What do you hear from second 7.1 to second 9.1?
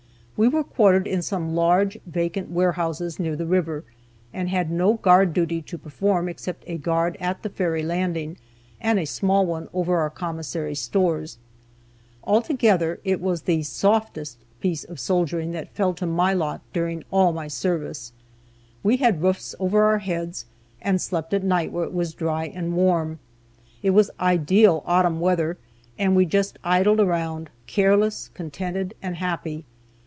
at the ferry landing, and a